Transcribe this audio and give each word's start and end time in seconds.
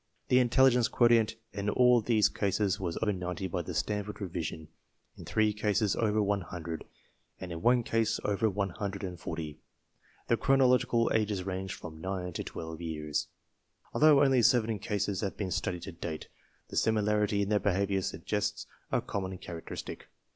The 0.29 0.39
intelligence 0.39 0.87
quo 0.87 1.09
tient 1.09 1.35
in 1.53 1.69
all 1.69 2.01
these 2.01 2.27
cases 2.27 2.79
was 2.79 2.97
over 3.03 3.13
90 3.13 3.45
by 3.49 3.61
the 3.61 3.75
Stanford 3.75 4.19
Revision, 4.19 4.67
in 5.15 5.25
three 5.25 5.53
cases 5.53 5.95
over 5.95 6.23
100 6.23 6.85
and 7.39 7.51
in 7.51 7.61
one 7.61 7.83
case 7.83 8.19
over 8.23 8.49
140. 8.49 9.59
The 10.27 10.37
chronological 10.37 11.11
ages 11.13 11.43
ranged 11.45 11.75
from 11.75 12.01
9 12.01 12.33
to 12.33 12.43
12 12.43 12.81
years. 12.81 13.27
Although 13.93 14.23
only 14.23 14.41
seven 14.41 14.79
cases 14.79 15.21
have 15.21 15.37
been 15.37 15.51
studied 15.51 15.83
to 15.83 15.91
date, 15.91 16.29
the 16.69 16.77
similarity 16.77 17.43
in 17.43 17.49
their 17.49 17.59
behavior 17.59 18.01
suggests 18.01 18.65
a 18.91 19.01
common 19.01 19.37
characteristic. 19.37 20.07